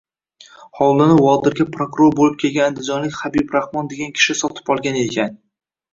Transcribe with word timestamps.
Xovlini 0.79 1.17
Vodilga 1.25 1.67
prokuror 1.75 2.17
bo’lib 2.21 2.39
kelgan 2.45 2.67
andijonlik 2.71 3.19
Habib 3.21 3.53
Rahmon 3.57 3.93
degan 3.93 4.17
kishi 4.19 4.41
sotib 4.41 4.73
olgan 4.77 4.99
ekan. 5.07 5.37